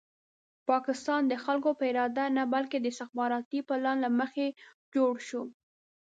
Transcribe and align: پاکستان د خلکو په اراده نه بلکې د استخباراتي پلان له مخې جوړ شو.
پاکستان 0.69 1.21
د 1.27 1.33
خلکو 1.43 1.69
په 1.79 1.83
اراده 1.91 2.25
نه 2.37 2.43
بلکې 2.53 2.77
د 2.79 2.85
استخباراتي 2.93 3.59
پلان 3.67 3.97
له 4.05 4.09
مخې 4.19 4.47
جوړ 4.95 5.13
شو. 5.27 5.43